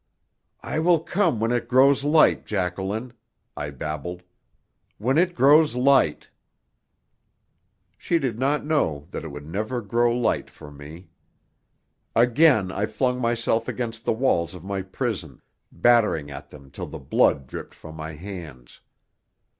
[0.63, 3.13] "I will come when it grows light, Jacqueline,"
[3.55, 4.23] I babbled.
[4.97, 6.31] "When it grows light!"
[7.99, 11.11] She did not know that it would never grow light for me.
[12.15, 15.39] Again I flung myself against the walls of my prison,
[15.71, 18.81] battering at them till the blood dripped from my hands.